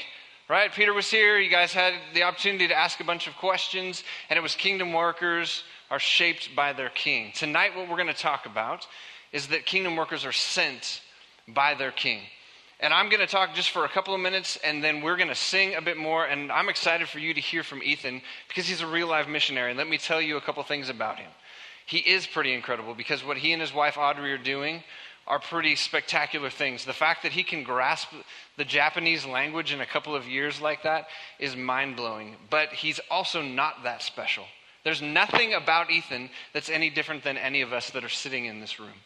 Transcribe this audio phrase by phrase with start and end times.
[0.50, 0.72] Right?
[0.72, 1.40] Peter was here.
[1.40, 4.92] You guys had the opportunity to ask a bunch of questions, and it was kingdom
[4.92, 7.32] workers are shaped by their king.
[7.34, 8.88] Tonight, what we're going to talk about
[9.32, 11.02] is that kingdom workers are sent
[11.48, 12.22] by their king.
[12.80, 15.30] And I'm going to talk just for a couple of minutes, and then we're going
[15.30, 16.26] to sing a bit more.
[16.26, 19.72] And I'm excited for you to hear from Ethan because he's a real live missionary.
[19.72, 21.30] And let me tell you a couple things about him.
[21.86, 24.84] He is pretty incredible because what he and his wife Audrey are doing
[25.26, 26.84] are pretty spectacular things.
[26.84, 28.10] The fact that he can grasp
[28.58, 31.08] the Japanese language in a couple of years like that
[31.40, 32.36] is mind blowing.
[32.50, 34.46] But he's also not that special.
[34.84, 38.60] There's nothing about Ethan that's any different than any of us that are sitting in
[38.60, 39.00] this room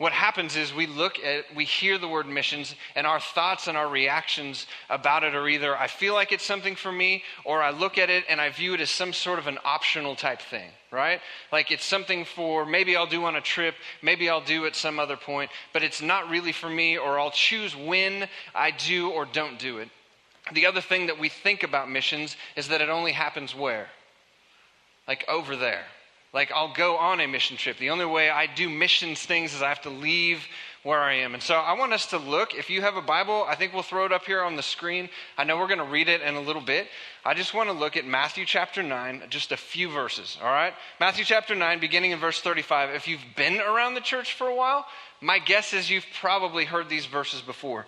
[0.00, 3.76] what happens is we look at we hear the word missions and our thoughts and
[3.76, 7.68] our reactions about it are either i feel like it's something for me or i
[7.68, 10.70] look at it and i view it as some sort of an optional type thing
[10.90, 11.20] right?
[11.52, 14.98] Like it's something for maybe i'll do on a trip maybe i'll do at some
[14.98, 19.26] other point but it's not really for me or i'll choose when i do or
[19.26, 19.90] don't do it.
[20.54, 23.88] The other thing that we think about missions is that it only happens where?
[25.06, 25.84] Like over there
[26.32, 27.78] like, I'll go on a mission trip.
[27.78, 30.46] The only way I do missions things is I have to leave
[30.84, 31.34] where I am.
[31.34, 32.54] And so I want us to look.
[32.54, 35.10] If you have a Bible, I think we'll throw it up here on the screen.
[35.36, 36.86] I know we're going to read it in a little bit.
[37.24, 40.72] I just want to look at Matthew chapter 9, just a few verses, all right?
[41.00, 42.90] Matthew chapter 9, beginning in verse 35.
[42.90, 44.86] If you've been around the church for a while,
[45.20, 47.86] my guess is you've probably heard these verses before.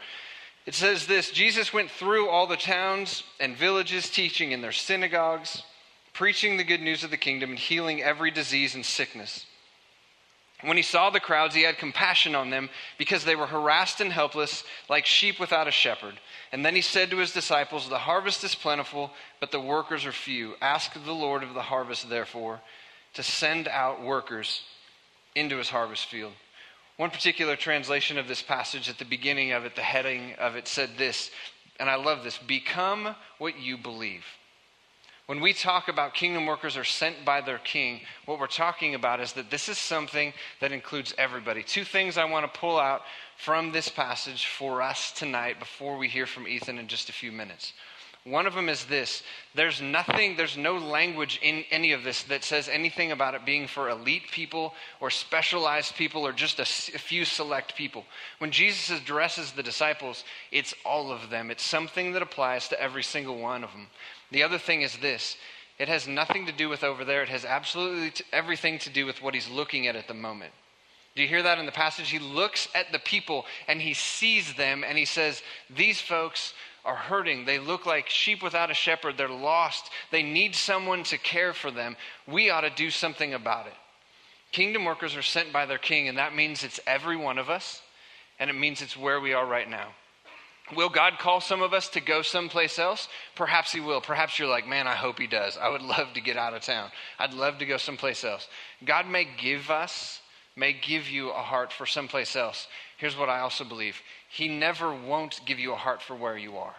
[0.67, 5.63] It says this Jesus went through all the towns and villages, teaching in their synagogues
[6.13, 9.47] preaching the good news of the kingdom and healing every disease and sickness.
[10.63, 14.13] When he saw the crowds, he had compassion on them because they were harassed and
[14.13, 16.15] helpless, like sheep without a shepherd.
[16.53, 20.13] And then he said to his disciples, The harvest is plentiful, but the workers are
[20.13, 20.55] few.
[20.61, 22.61] Ask the Lord of the harvest, therefore,
[23.15, 24.63] to send out workers
[25.35, 26.33] into his harvest field.
[26.97, 30.69] One particular translation of this passage, at the beginning of it, the heading of it
[30.69, 31.33] said this,
[31.81, 34.25] and I love this Become what you believe.
[35.27, 39.21] When we talk about kingdom workers are sent by their king, what we're talking about
[39.21, 41.63] is that this is something that includes everybody.
[41.63, 43.03] Two things I want to pull out
[43.37, 47.31] from this passage for us tonight before we hear from Ethan in just a few
[47.31, 47.73] minutes.
[48.25, 49.25] One of them is this
[49.55, 53.67] there's nothing, there's no language in any of this that says anything about it being
[53.67, 58.05] for elite people or specialized people or just a, a, few select people.
[58.39, 60.23] When Jesus addresses the disciples,
[60.53, 63.89] it's all of them, it's something that applies to every single one of them.
[64.33, 65.37] The other thing is this
[65.79, 69.23] it has nothing to do with over there, it has absolutely everything to do with
[69.23, 70.53] what he's looking at at the moment.
[71.15, 72.09] Do you hear that in the passage?
[72.09, 76.55] He looks at the people and he sees them and he says, These folks
[76.85, 77.45] are hurting.
[77.45, 79.17] They look like sheep without a shepherd.
[79.17, 79.91] They're lost.
[80.11, 81.97] They need someone to care for them.
[82.27, 83.75] We ought to do something about it.
[84.53, 87.81] Kingdom workers are sent by their king, and that means it's every one of us,
[88.39, 89.89] and it means it's where we are right now.
[90.75, 93.09] Will God call some of us to go someplace else?
[93.35, 94.01] Perhaps He will.
[94.01, 95.57] Perhaps you're like, man, I hope He does.
[95.57, 96.91] I would love to get out of town.
[97.19, 98.49] I'd love to go someplace else.
[98.85, 100.21] God may give us,
[100.57, 102.67] may give you a heart for someplace else.
[102.97, 106.57] Here's what I also believe He never won't give you a heart for where you
[106.59, 106.75] are.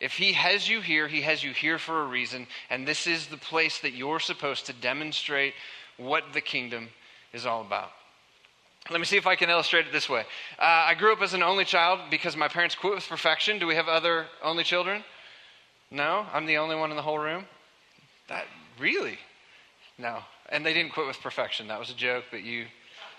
[0.00, 3.26] If He has you here, He has you here for a reason, and this is
[3.26, 5.54] the place that you're supposed to demonstrate
[5.96, 6.88] what the kingdom
[7.32, 7.90] is all about.
[8.90, 10.20] Let me see if I can illustrate it this way.
[10.58, 13.58] Uh, I grew up as an only child because my parents quit with perfection.
[13.58, 15.04] Do we have other only children?
[15.90, 16.26] No?
[16.32, 17.44] I'm the only one in the whole room?
[18.28, 18.46] That
[18.78, 19.18] really?
[19.98, 20.20] No.
[20.48, 21.68] And they didn't quit with perfection.
[21.68, 22.66] That was a joke, but you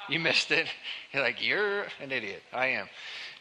[0.08, 0.68] you missed it.
[1.12, 2.42] You're like, you're an idiot.
[2.52, 2.90] I am.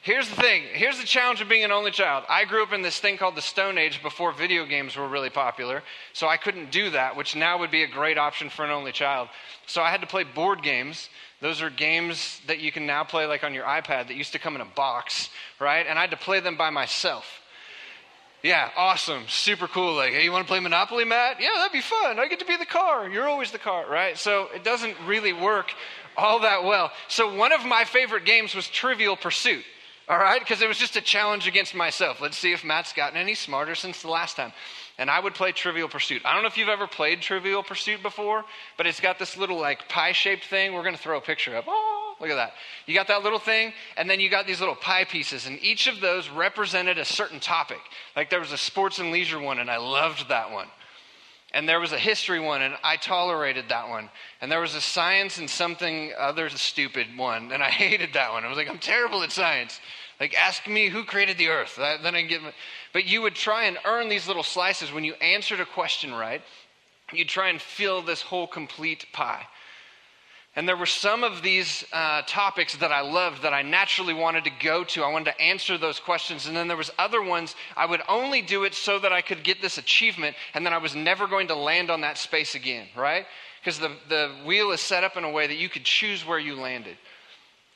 [0.03, 0.63] Here's the thing.
[0.73, 2.25] Here's the challenge of being an only child.
[2.29, 5.31] I grew up in this thing called the Stone Age before video games were really
[5.31, 5.83] popular.
[6.13, 8.93] So I couldn't do that, which now would be a great option for an only
[8.93, 9.29] child.
[9.67, 11.09] So I had to play board games
[11.41, 14.39] those are games that you can now play like on your iPad that used to
[14.39, 15.31] come in a box,
[15.61, 15.87] right?
[15.87, 17.25] And I had to play them by myself.
[18.43, 19.25] Yeah, awesome.
[19.27, 19.95] Super cool.
[19.95, 21.41] Like, hey, you want to play Monopoly, Matt?
[21.41, 22.19] Yeah, that'd be fun.
[22.19, 23.09] I get to be the car.
[23.09, 24.17] You're always the car, right?
[24.17, 25.73] So it doesn't really work
[26.17, 26.93] all that well.
[27.09, 29.65] So one of my favorite games was Trivial Pursuit,
[30.09, 30.41] all right?
[30.41, 32.21] Because it was just a challenge against myself.
[32.21, 34.53] Let's see if Matt's gotten any smarter since the last time.
[34.97, 36.23] and I would play Trivial Pursuit.
[36.25, 38.45] I don't know if you've ever played Trivial Pursuit before,
[38.77, 40.73] but it's got this little like pie shaped thing.
[40.73, 41.65] We're going to throw a picture up.
[41.69, 42.55] Oh, look at that.
[42.87, 45.87] You got that little thing, and then you got these little pie pieces, and each
[45.87, 47.81] of those represented a certain topic.
[48.17, 50.69] Like there was a sports and leisure one, and I loved that one.
[51.53, 54.11] And there was a history one, and I tolerated that one.
[54.41, 58.45] And there was a science and something other stupid one, and I hated that one.
[58.45, 59.81] I was like, I'm terrible at science.
[60.21, 61.77] Like, ask me who created the earth.
[61.77, 62.23] Then I.
[62.23, 62.53] My...
[62.93, 66.43] But you would try and earn these little slices when you answered a question right.
[67.13, 69.47] You'd try and fill this whole complete pie.
[70.57, 74.43] And there were some of these uh, topics that I loved that I naturally wanted
[74.45, 75.05] to go to.
[75.05, 76.49] I wanted to answer those questions.
[76.49, 79.45] And then there was other ones I would only do it so that I could
[79.45, 82.89] get this achievement, and then I was never going to land on that space again,
[82.97, 83.25] right?
[83.61, 86.41] Because the, the wheel is set up in a way that you could choose where
[86.41, 86.97] you landed.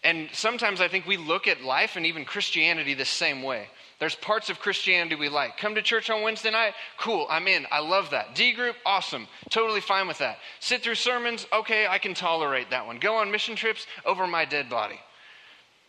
[0.05, 3.69] And sometimes I think we look at life and even Christianity the same way.
[4.01, 5.57] There's parts of Christianity we like.
[5.59, 6.75] Come to church on Wednesday night?
[6.99, 7.67] Cool, I'm in.
[7.71, 8.35] I love that.
[8.35, 8.75] D group?
[8.85, 9.29] Awesome.
[9.49, 10.39] Totally fine with that.
[10.59, 11.47] Sit through sermons?
[11.53, 12.99] Okay, I can tolerate that one.
[12.99, 13.87] Go on mission trips?
[14.05, 14.99] Over my dead body.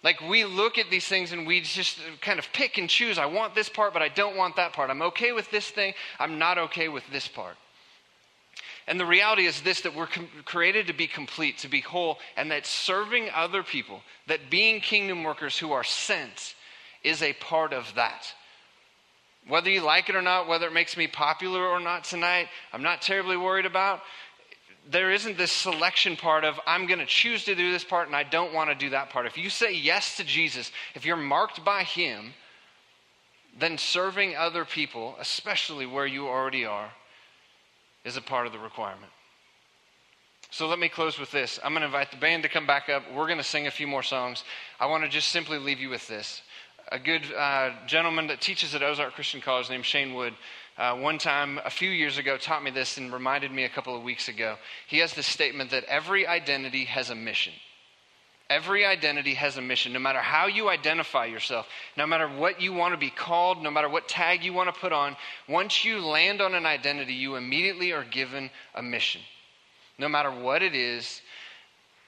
[0.04, 3.18] Like we look at these things and we just kind of pick and choose.
[3.18, 4.92] I want this part, but I don't want that part.
[4.92, 5.94] I'm okay with this thing.
[6.20, 7.56] I'm not okay with this part.
[8.88, 12.20] And the reality is this that we're com- created to be complete, to be whole,
[12.36, 16.56] and that serving other people, that being kingdom workers who are sent,
[17.04, 18.34] is a part of that.
[19.48, 22.84] Whether you like it or not, whether it makes me popular or not tonight, I'm
[22.84, 24.02] not terribly worried about.
[24.90, 28.16] There isn't this selection part of, I'm going to choose to do this part and
[28.16, 29.26] I don't want to do that part.
[29.26, 32.34] If you say yes to Jesus, if you're marked by Him,
[33.58, 36.92] then serving other people, especially where you already are,
[38.06, 39.12] is a part of the requirement.
[40.50, 41.60] So let me close with this.
[41.64, 43.04] I'm going to invite the band to come back up.
[43.12, 44.44] We're going to sing a few more songs.
[44.80, 46.44] I want to just simply leave you with this.
[46.92, 50.36] A good uh, gentleman that teaches at Ozark Christian College named Shane Wood,
[50.78, 53.96] uh, one time a few years ago, taught me this and reminded me a couple
[53.96, 54.58] of weeks ago.
[54.88, 57.54] He has this statement that every identity has a mission.
[58.54, 59.94] Every identity has a mission.
[59.94, 61.66] No matter how you identify yourself,
[61.98, 64.80] no matter what you want to be called, no matter what tag you want to
[64.80, 65.18] put on,
[65.50, 69.22] once you land on an identity, you immediately are given a mission.
[69.98, 71.24] No matter what it is,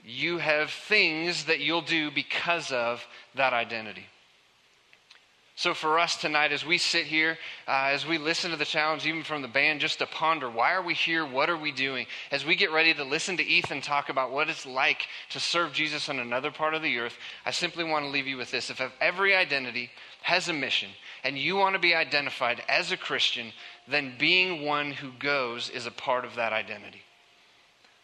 [0.04, 3.04] you have things that you'll do because of
[3.34, 4.06] that identity.
[5.58, 9.06] So, for us tonight, as we sit here, uh, as we listen to the challenge,
[9.06, 11.26] even from the band, just to ponder why are we here?
[11.26, 12.08] What are we doing?
[12.30, 15.72] As we get ready to listen to Ethan talk about what it's like to serve
[15.72, 18.70] Jesus on another part of the earth, I simply want to leave you with this.
[18.70, 19.92] If every identity
[20.24, 20.90] has a mission
[21.24, 23.54] and you want to be identified as a Christian,
[23.88, 27.05] then being one who goes is a part of that identity.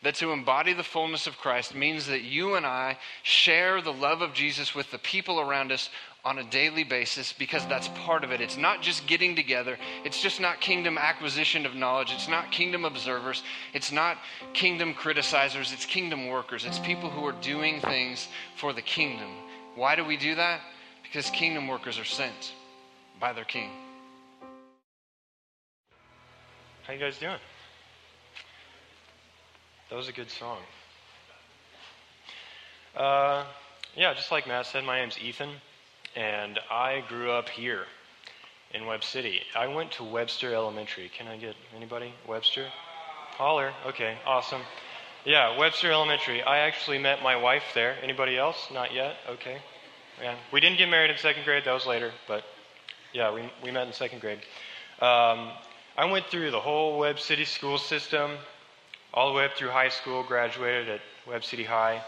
[0.04, 4.22] That to embody the fullness of Christ means that you and I share the love
[4.22, 5.90] of Jesus with the people around us
[6.24, 8.42] on a daily basis because that's part of it.
[8.42, 12.86] It's not just getting together, it's just not kingdom acquisition of knowledge, it's not kingdom
[12.86, 13.44] observers,
[13.74, 14.18] it's not
[14.54, 16.66] kingdom criticizers, it's kingdom workers.
[16.66, 19.30] It's people who are doing things for the kingdom.
[19.76, 20.62] Why do we do that?
[21.04, 22.54] Because kingdom workers are sent
[23.20, 23.70] by their king.
[26.84, 27.38] How you guys doing?
[29.92, 30.60] That was a good song.
[32.96, 33.44] Uh,
[33.94, 35.50] yeah, just like Matt said, my name's Ethan
[36.16, 37.84] and I grew up here
[38.74, 39.42] in Webb City.
[39.54, 41.12] I went to Webster Elementary.
[41.14, 42.14] Can I get anybody?
[42.26, 42.70] Webster?
[43.32, 43.74] Holler.
[43.86, 44.62] Okay, awesome.
[45.26, 46.42] Yeah, Webster Elementary.
[46.42, 47.98] I actually met my wife there.
[48.02, 48.70] Anybody else?
[48.74, 49.18] Not yet?
[49.28, 49.58] Okay.
[50.22, 50.38] Yeah.
[50.54, 52.46] We didn't get married in second grade, that was later, but
[53.14, 54.40] yeah, we, we met in second grade.
[55.02, 55.52] Um,
[55.98, 58.38] I went through the whole Webb City school system,
[59.14, 62.02] all the way up through high school, graduated at Webb City High.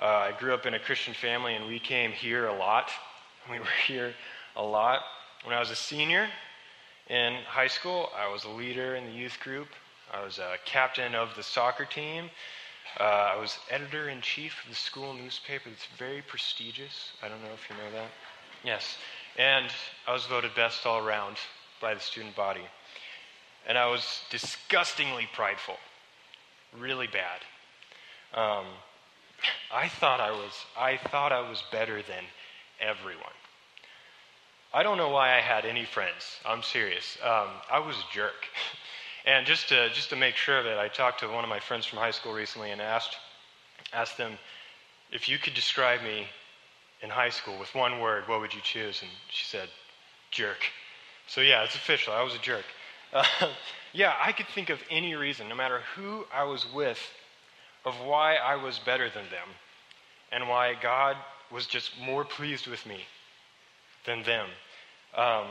[0.00, 2.90] Uh, I grew up in a Christian family, and we came here a lot
[3.50, 4.14] we were here
[4.56, 5.02] a lot.
[5.44, 6.28] When I was a senior
[7.08, 9.68] in high school, I was a leader in the youth group.
[10.12, 12.30] I was a captain of the soccer team.
[12.98, 17.12] Uh, I was editor in chief of the school newspaper that's very prestigious.
[17.22, 18.10] I don't know if you know that.
[18.62, 18.96] Yes.
[19.36, 19.66] And
[20.06, 21.36] I was voted best all around
[21.80, 22.64] by the student body.
[23.66, 25.76] And I was disgustingly prideful,
[26.78, 27.40] really bad.
[28.34, 28.66] Um,
[29.72, 32.24] I thought I was I thought I was better than
[32.80, 33.34] everyone.
[34.74, 36.40] I don't know why I had any friends.
[36.44, 37.16] I'm serious.
[37.22, 38.48] Um, I was a jerk.
[39.24, 41.86] and just to, just to make sure that I talked to one of my friends
[41.86, 43.16] from high school recently and asked,
[43.92, 44.32] asked them,
[45.12, 46.26] if you could describe me
[47.02, 49.00] in high school with one word, what would you choose?
[49.00, 49.68] And she said,
[50.32, 50.58] jerk.
[51.28, 52.12] So yeah, it's official.
[52.12, 52.64] I was a jerk.
[53.14, 53.24] Uh,
[53.92, 56.98] yeah, I could think of any reason, no matter who I was with,
[57.84, 59.48] of why I was better than them
[60.32, 61.16] and why God
[61.52, 63.00] was just more pleased with me
[64.04, 64.48] than them.
[65.16, 65.46] Um,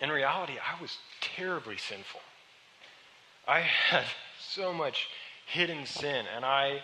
[0.00, 2.20] in reality, I was terribly sinful.
[3.46, 4.04] I had
[4.40, 5.08] so much
[5.46, 6.80] hidden sin, and I,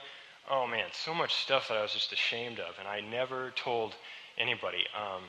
[0.50, 3.95] oh man, so much stuff that I was just ashamed of, and I never told
[4.37, 4.85] anybody.
[4.95, 5.23] Um,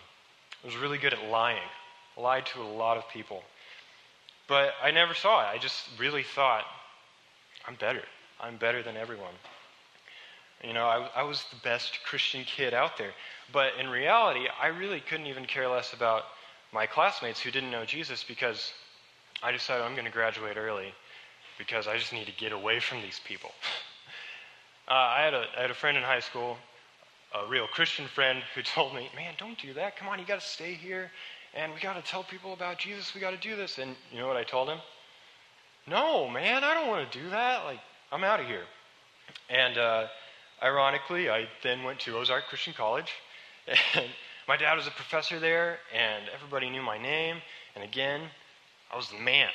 [0.61, 1.69] I was really good at lying,
[2.17, 3.43] lied to a lot of people.
[4.47, 5.53] But I never saw it.
[5.53, 6.65] I just really thought,
[7.67, 8.03] I'm better.
[8.39, 9.33] I'm better than everyone.
[10.63, 13.11] You know, I, I was the best Christian kid out there.
[13.51, 16.23] But in reality, I really couldn't even care less about
[16.73, 18.73] my classmates who didn't know Jesus because
[19.41, 20.93] I decided I'm going to graduate early
[21.57, 23.51] because I just need to get away from these people.
[24.85, 26.57] Uh, I, had a, I had a friend in high school,
[27.33, 29.95] a real Christian friend, who told me, Man, don't do that.
[29.95, 31.09] Come on, you got to stay here
[31.55, 33.13] and we got to tell people about Jesus.
[33.13, 33.77] We got to do this.
[33.77, 34.79] And you know what I told him?
[35.87, 37.65] No, man, I don't want to do that.
[37.65, 37.79] Like,
[38.11, 38.63] I'm out of here.
[39.49, 40.07] And uh,
[40.61, 43.11] ironically, I then went to Ozark Christian College.
[43.67, 44.07] And
[44.47, 47.37] my dad was a professor there, and everybody knew my name.
[47.75, 48.21] And again,
[48.91, 49.49] I was the man.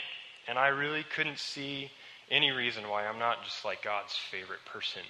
[0.46, 1.90] And I really couldn't see
[2.30, 5.02] any reason why I'm not just like God's favorite person.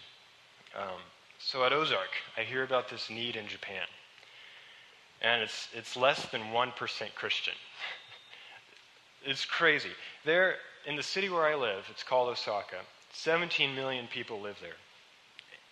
[0.76, 1.00] Um,
[1.38, 3.86] so at Ozark, I hear about this need in Japan.
[5.20, 7.54] And it's, it's less than 1% Christian.
[9.24, 9.90] it's crazy.
[10.24, 10.56] There,
[10.86, 12.76] in the city where I live, it's called Osaka,
[13.12, 14.76] 17 million people live there.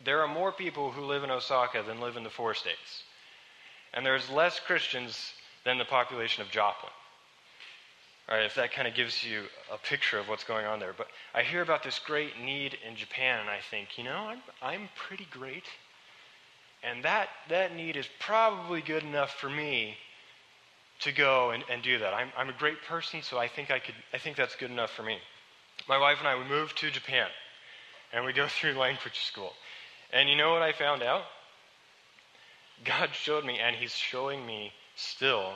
[0.04, 3.04] There are more people who live in Osaka than live in the four states.
[3.94, 5.32] And there's less Christians
[5.64, 6.92] than the population of Joplin.
[8.28, 10.92] All right, if that kind of gives you a picture of what's going on there.
[10.96, 14.42] But I hear about this great need in Japan, and I think, you know, I'm,
[14.60, 15.64] I'm pretty great.
[16.88, 19.96] And that, that need is probably good enough for me
[21.00, 22.14] to go and, and do that.
[22.14, 24.92] I'm, I'm a great person, so I think, I, could, I think that's good enough
[24.92, 25.18] for me.
[25.88, 27.26] My wife and I, we moved to Japan,
[28.12, 29.52] and we go through language school.
[30.12, 31.22] And you know what I found out?
[32.84, 35.54] God showed me, and He's showing me still,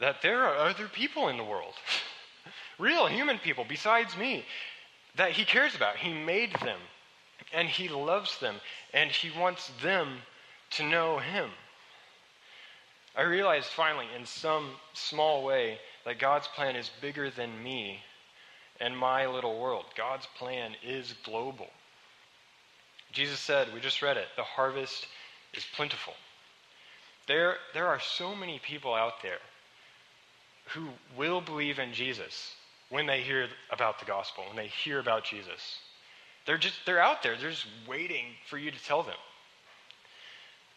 [0.00, 1.74] that there are other people in the world,
[2.78, 4.44] real human people besides me,
[5.16, 5.96] that He cares about.
[5.96, 6.78] He made them,
[7.52, 8.56] and He loves them,
[8.92, 10.18] and He wants them
[10.70, 11.50] to know Him.
[13.16, 18.00] I realized finally, in some small way, that God's plan is bigger than me
[18.80, 19.86] and my little world.
[19.96, 21.66] God's plan is global.
[23.12, 25.06] Jesus said, we just read it, the harvest
[25.54, 26.14] is plentiful.
[27.26, 29.38] There, there are so many people out there
[30.74, 32.54] who will believe in Jesus
[32.90, 35.80] when they hear about the gospel, when they hear about Jesus.
[36.48, 37.36] They're just they're out there.
[37.36, 39.18] They're just waiting for you to tell them.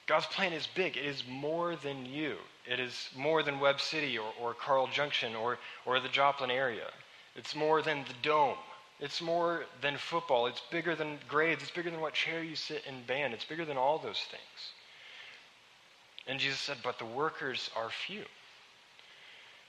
[0.06, 0.98] God's plan is big.
[0.98, 2.36] It is more than you.
[2.70, 6.88] It is more than Webb City or, or Carl Junction or, or the Joplin area.
[7.38, 8.58] It's more than the dome.
[9.00, 10.48] It's more than football.
[10.48, 11.62] It's bigger than grades.
[11.62, 13.34] It's bigger than what chair you sit in band.
[13.34, 14.74] It's bigger than all those things.
[16.28, 18.25] And Jesus said, But the workers are few.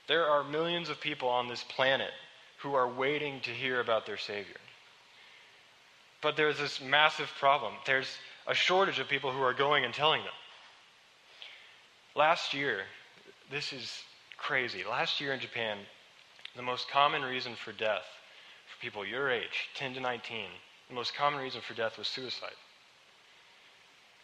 [0.09, 2.11] There are millions of people on this planet
[2.57, 4.57] who are waiting to hear about their Savior.
[6.23, 7.73] But there's this massive problem.
[7.85, 8.07] There's
[8.47, 10.31] a shortage of people who are going and telling them.
[12.15, 12.83] Last year,
[13.51, 14.01] this is
[14.37, 14.83] crazy.
[14.89, 15.77] Last year in Japan,
[16.55, 18.05] the most common reason for death
[18.67, 20.45] for people your age, 10 to 19,
[20.87, 22.55] the most common reason for death was suicide.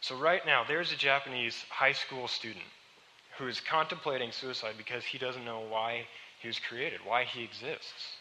[0.01, 2.63] So, right now, there's a Japanese high school student
[3.37, 6.05] who is contemplating suicide because he doesn't know why
[6.39, 8.15] he was created, why he exists.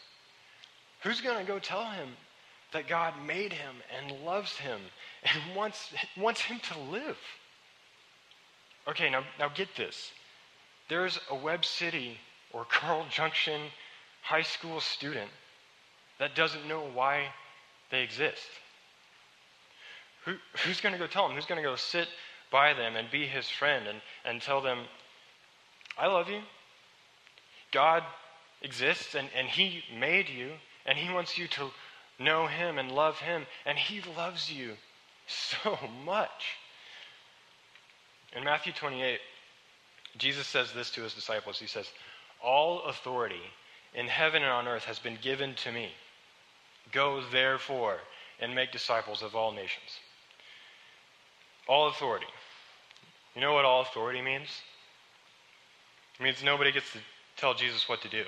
[1.01, 2.09] Who's going to go tell him
[2.73, 4.79] that God made him and loves him
[5.23, 7.17] and wants, wants him to live?
[8.87, 10.11] Okay, now, now get this.
[10.87, 12.17] There's a Webb City
[12.51, 13.61] or Carl Junction
[14.21, 15.29] high school student
[16.19, 17.27] that doesn't know why
[17.91, 18.47] they exist.
[20.25, 21.35] Who, who's going to go tell him?
[21.35, 22.07] Who's going to go sit
[22.51, 24.79] by them and be his friend and, and tell them,
[25.97, 26.41] I love you.
[27.71, 28.03] God
[28.61, 30.51] exists and, and he made you
[30.85, 31.69] and he wants you to
[32.19, 34.73] know him and love him and he loves you
[35.27, 36.57] so much.
[38.35, 39.19] In Matthew 28,
[40.17, 41.59] Jesus says this to his disciples.
[41.59, 41.87] He says,
[42.43, 43.41] All authority
[43.93, 45.89] in heaven and on earth has been given to me.
[46.91, 47.97] Go therefore
[48.39, 49.99] and make disciples of all nations.
[51.67, 52.27] All authority.
[53.35, 54.47] You know what all authority means?
[56.19, 56.99] It means nobody gets to
[57.37, 58.23] tell Jesus what to do.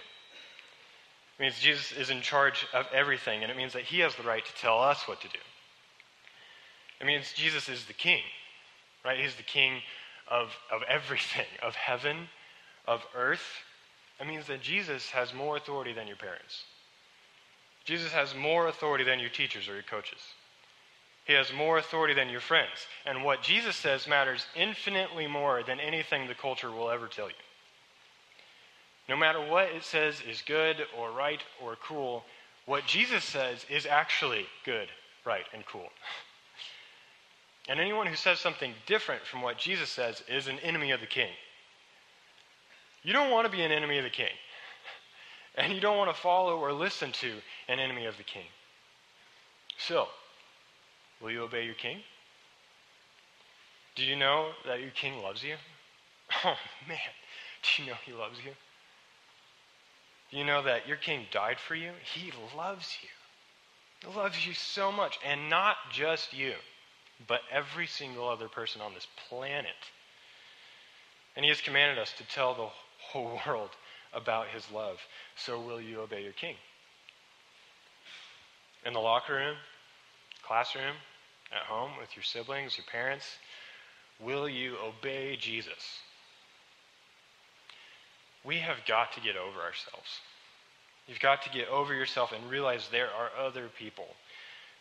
[1.42, 4.22] It means Jesus is in charge of everything, and it means that he has the
[4.22, 5.40] right to tell us what to do.
[7.00, 8.22] It means Jesus is the king,
[9.04, 9.18] right?
[9.18, 9.82] He's the king
[10.30, 12.30] of, of everything, of heaven,
[12.88, 13.42] of earth.
[14.20, 16.64] It means that Jesus has more authority than your parents.
[17.86, 20.20] Jesus has more authority than your teachers or your coaches.
[21.26, 22.86] He has more authority than your friends.
[23.04, 27.34] And what Jesus says matters infinitely more than anything the culture will ever tell you.
[29.12, 32.24] No matter what it says is good or right or cool,
[32.66, 34.88] What Jesus says is actually good,
[35.26, 35.90] right, and cool.
[37.68, 41.08] And anyone who says something different from what Jesus says is an enemy of the
[41.08, 41.32] king.
[43.04, 44.34] You don't want to be an enemy of the king.
[45.56, 47.34] And you don't want to follow or listen to
[47.68, 48.48] an enemy of the king.
[49.78, 50.08] So,
[51.20, 51.98] will you obey your king?
[53.96, 55.56] Do you know that your king loves you?
[56.46, 56.56] Oh,
[56.88, 57.12] man.
[57.62, 58.54] Do you know he loves you?
[60.32, 61.92] You know that your king died for you?
[62.14, 64.10] He loves you.
[64.10, 65.20] He loves you so much.
[65.26, 66.54] And not just you,
[67.28, 69.76] but every single other person on this planet.
[71.36, 72.70] And he has commanded us to tell the
[73.12, 73.72] whole world
[74.14, 74.98] about his love.
[75.36, 76.56] So will you obey your king?
[78.86, 79.56] In the locker room,
[80.44, 80.96] classroom,
[81.52, 83.26] at home with your siblings, your parents,
[84.20, 86.00] will you obey Jesus?
[88.44, 90.20] We have got to get over ourselves.
[91.08, 94.08] You've got to get over yourself and realize there are other people,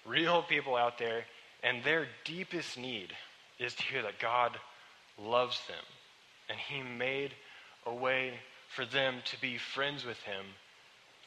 [0.06, 1.24] real people out there,
[1.62, 3.12] and their deepest need
[3.58, 4.56] is to hear that God
[5.18, 5.84] loves them.
[6.48, 7.32] And He made
[7.86, 8.34] a way
[8.74, 10.44] for them to be friends with Him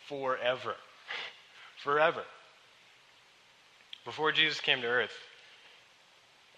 [0.08, 0.76] forever.
[1.84, 2.24] forever.
[4.06, 5.14] Before Jesus came to earth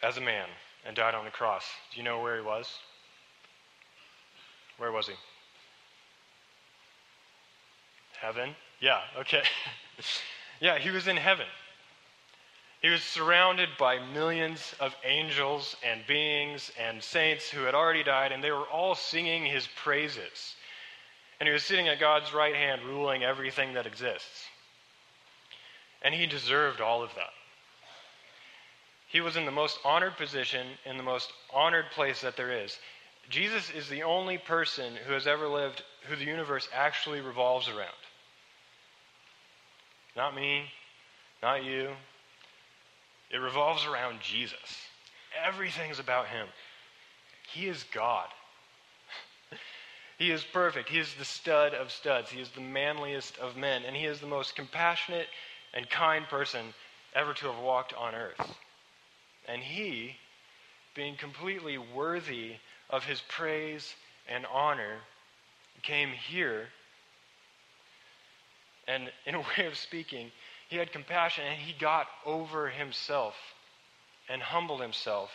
[0.01, 0.48] as a man
[0.86, 2.70] and died on the cross, do you know where He was?
[4.77, 5.13] Where was He?
[8.25, 8.55] Heaven?
[8.79, 9.44] Yeah, okay.
[10.60, 11.46] yeah, he was in heaven.
[12.82, 18.32] He was surrounded by millions of angels and beings and saints who had already died,
[18.32, 20.55] and they were all singing his praises.
[21.39, 24.46] And he was sitting at God's right hand, ruling everything that exists.
[26.01, 27.34] And he deserved all of that.
[29.05, 32.79] He was in the most honored position, in the most honored place that there is.
[33.29, 37.94] Jesus is the only person who has ever lived who the universe actually revolves around.
[40.15, 40.63] Not me,
[41.41, 41.89] not you.
[43.31, 44.87] It revolves around Jesus.
[45.46, 46.48] Everything's about him.
[47.51, 48.27] He is God.
[50.18, 50.89] he is perfect.
[50.89, 52.29] He is the stud of studs.
[52.29, 53.83] He is the manliest of men.
[53.85, 55.27] And he is the most compassionate
[55.74, 56.74] and kind person
[57.13, 58.55] ever to have walked on earth.
[59.48, 60.16] And he,
[60.96, 62.53] being completely worthy
[62.89, 63.96] of his praise
[64.27, 65.00] and honor,
[65.83, 66.68] came here
[68.87, 70.31] and in a way of speaking,
[70.69, 73.35] he had compassion and he got over himself
[74.29, 75.29] and humbled himself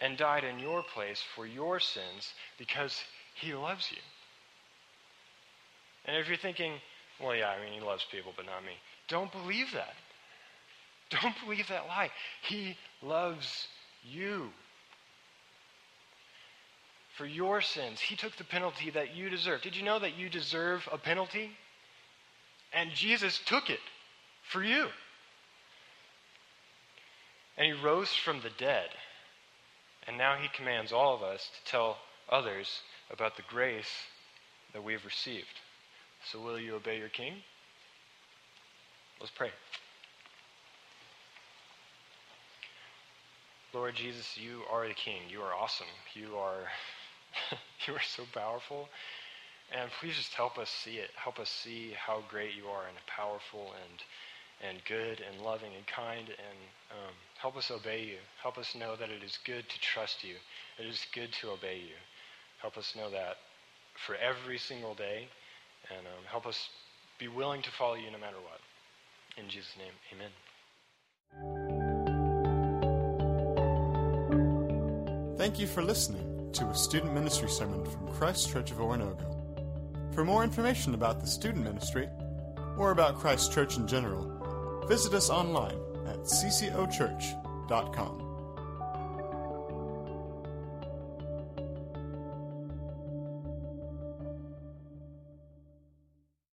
[0.00, 3.02] and died in your place for your sins because
[3.34, 3.98] he loves you.
[6.06, 6.72] And if you're thinking,
[7.20, 8.72] well, yeah, I mean, he loves people, but not me,
[9.08, 9.94] don't believe that.
[11.22, 12.10] Don't believe that lie.
[12.42, 13.66] He loves
[14.04, 14.50] you.
[17.16, 19.60] For your sins, he took the penalty that you deserve.
[19.60, 21.50] Did you know that you deserve a penalty?
[22.72, 23.80] And Jesus took it
[24.42, 24.86] for you.
[27.56, 28.88] And he rose from the dead.
[30.06, 31.98] And now he commands all of us to tell
[32.30, 32.80] others
[33.10, 33.90] about the grace
[34.72, 35.60] that we've received.
[36.30, 37.34] So, will you obey your king?
[39.20, 39.50] Let's pray.
[43.72, 45.22] Lord Jesus, you are the king.
[45.28, 45.86] You are awesome.
[46.14, 46.66] You are
[47.86, 48.88] you are so powerful.
[49.72, 51.10] And please just help us see it.
[51.14, 54.02] Help us see how great you are and powerful and
[54.62, 56.58] and good and loving and kind and
[56.90, 58.18] um, help us obey you.
[58.42, 60.34] Help us know that it is good to trust you.
[60.78, 61.96] It is good to obey you.
[62.60, 63.36] Help us know that
[64.06, 65.28] for every single day
[65.88, 66.68] and um, help us
[67.18, 68.60] be willing to follow you no matter what.
[69.38, 70.30] In Jesus' name, amen.
[75.38, 79.39] Thank you for listening to a student ministry sermon from Christ Church of Oronogo.
[80.20, 82.10] For more information about the student ministry,
[82.76, 88.29] or about Christ Church in general, visit us online at ccochurch.com.